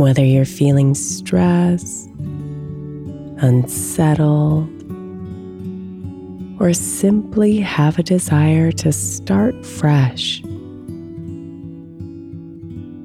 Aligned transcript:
Whether 0.00 0.24
you're 0.24 0.46
feeling 0.46 0.94
stressed, 0.94 2.08
unsettled, 3.36 4.66
or 6.58 6.72
simply 6.72 7.58
have 7.58 7.98
a 7.98 8.02
desire 8.02 8.72
to 8.72 8.92
start 8.92 9.66
fresh. 9.66 10.42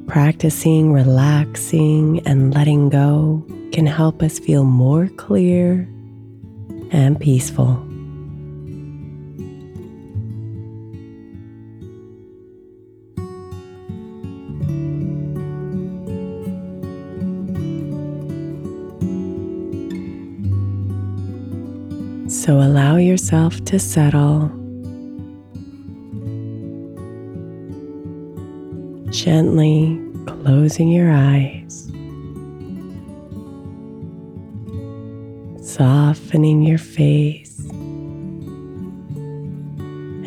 Practicing 0.08 0.94
relaxing 0.94 2.26
and 2.26 2.54
letting 2.54 2.88
go 2.88 3.46
can 3.74 3.86
help 3.86 4.24
us 4.24 4.40
feel 4.40 4.64
more 4.64 5.09
clear 5.18 5.90
and 6.92 7.20
peaceful. 7.20 7.86
So 22.46 22.60
allow 22.60 22.98
yourself 22.98 23.66
to 23.66 23.80
settle. 23.80 24.50
Gently 29.10 30.00
closing 30.28 30.90
your 30.90 31.12
eyes, 31.12 31.86
softening 35.68 36.62
your 36.62 36.78
face, 36.78 37.58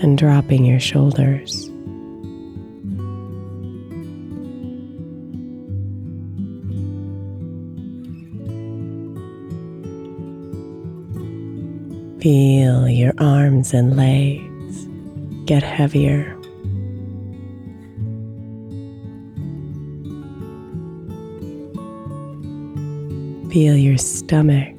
and 0.03 0.19
dropping 0.19 0.65
your 0.65 0.81
shoulders. 0.81 1.71
Feel 12.20 12.88
your 12.88 13.12
arms 13.18 13.72
and 13.72 13.96
legs 13.96 14.88
get 15.44 15.62
heavier. 15.62 16.34
Feel 23.52 23.76
your 23.76 23.98
stomach 23.98 24.74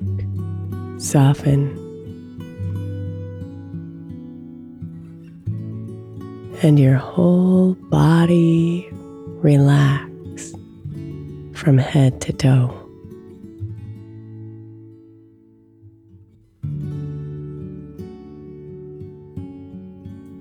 soften. 0.97 1.77
And 6.61 6.77
your 6.77 6.97
whole 6.97 7.75
body 7.89 8.85
relax 8.91 10.53
from 11.53 11.77
head 11.77 12.19
to 12.19 12.33
toe. 12.33 12.78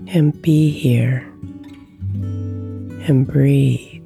And 0.08 0.40
be 0.40 0.70
here 0.70 1.20
and 3.06 3.26
breathe. 3.26 3.98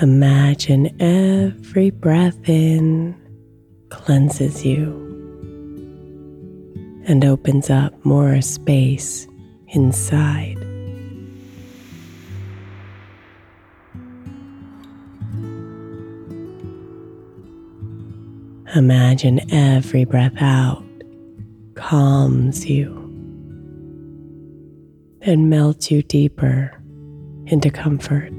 Imagine 0.00 0.94
every 1.00 1.90
breath 1.90 2.48
in 2.48 3.16
cleanses 3.88 4.64
you 4.64 4.92
and 7.06 7.24
opens 7.24 7.68
up 7.68 7.92
more 8.04 8.40
space 8.40 9.26
inside. 9.68 10.57
Imagine 18.74 19.40
every 19.50 20.04
breath 20.04 20.42
out 20.42 20.84
calms 21.74 22.66
you 22.66 22.94
and 25.22 25.48
melts 25.48 25.90
you 25.90 26.02
deeper 26.02 26.78
into 27.46 27.70
comfort. 27.70 28.32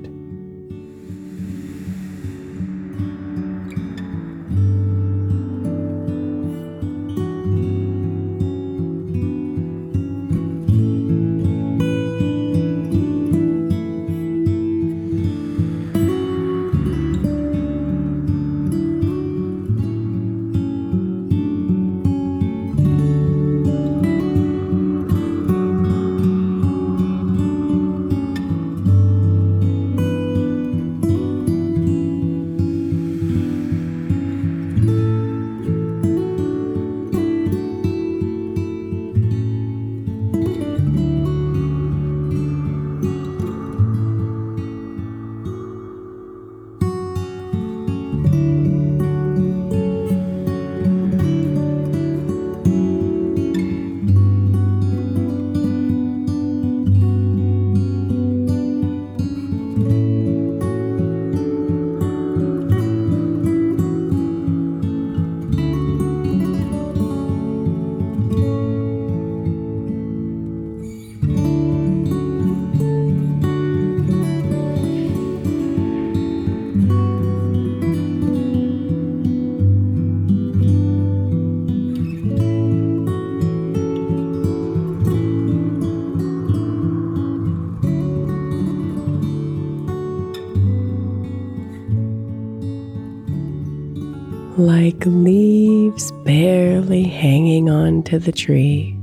Like 94.60 95.06
leaves 95.06 96.12
barely 96.26 97.04
hanging 97.04 97.70
on 97.70 98.04
to 98.04 98.20
the 98.20 98.32
tree. 98.34 98.94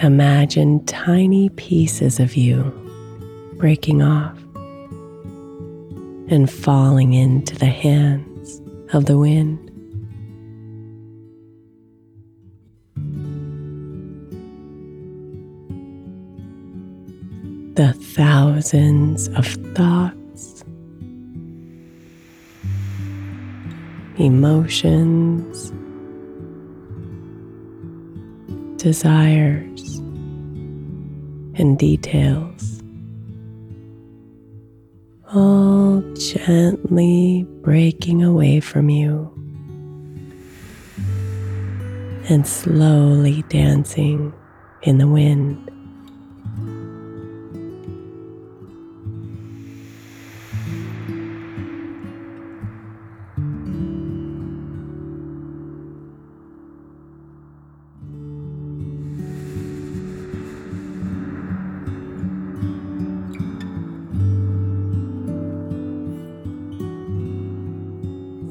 Imagine 0.00 0.84
tiny 0.86 1.48
pieces 1.50 2.20
of 2.20 2.36
you 2.36 2.62
breaking 3.56 4.02
off 4.02 4.38
and 6.30 6.48
falling 6.48 7.12
into 7.12 7.56
the 7.56 7.66
hands 7.66 8.62
of 8.92 9.06
the 9.06 9.18
wind. 9.18 9.58
The 17.74 17.92
thousands 17.94 19.26
of 19.30 19.44
thoughts, 19.74 20.21
emotions, 24.22 25.72
desires, 28.80 29.96
and 31.56 31.76
details, 31.76 32.80
all 35.34 36.00
gently 36.14 37.44
breaking 37.62 38.22
away 38.22 38.60
from 38.60 38.88
you 38.88 39.28
and 42.28 42.46
slowly 42.46 43.42
dancing 43.48 44.32
in 44.82 44.98
the 44.98 45.08
wind. 45.08 45.71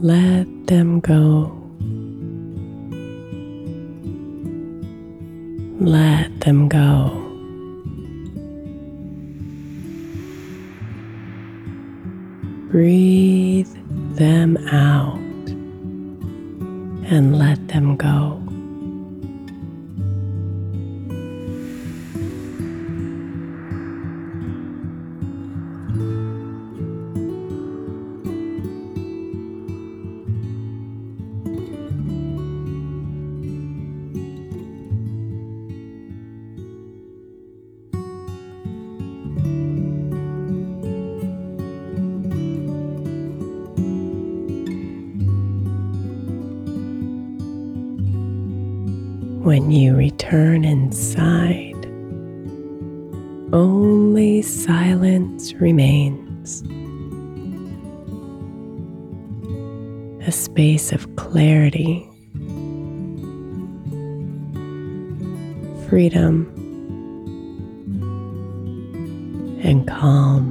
Let 0.03 0.47
them 0.65 0.99
go. 0.99 1.51
Let 5.79 6.39
them 6.39 6.67
go. 6.67 7.11
Breathe 12.71 13.69
them 14.15 14.57
out 14.71 15.19
and 17.11 17.37
let 17.37 17.67
them 17.67 17.95
go. 17.95 18.40
When 49.51 49.69
you 49.69 49.97
return 49.97 50.63
inside, 50.63 51.75
only 53.51 54.41
silence 54.43 55.53
remains. 55.55 56.61
A 60.25 60.31
space 60.31 60.93
of 60.93 61.13
clarity, 61.17 62.09
freedom, 65.89 66.47
and 69.65 69.85
calm. 69.85 70.50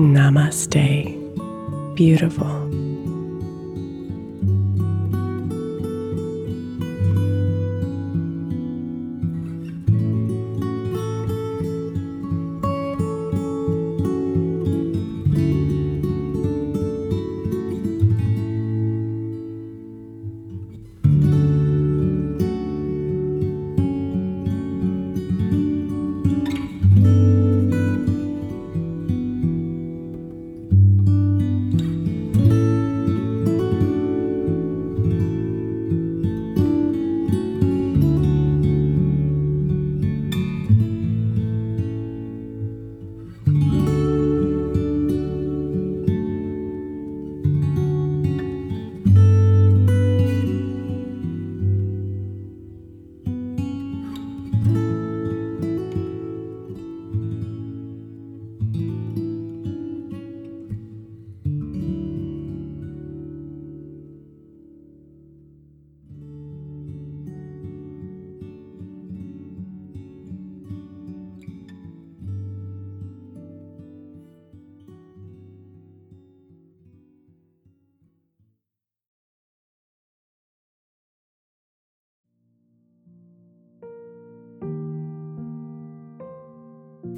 Namaste. 0.00 1.14
Beautiful. 1.94 2.59